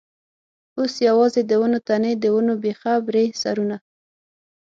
[0.77, 3.77] اوس یوازې د ونو تنې، د ونو بېخه برې سرونه.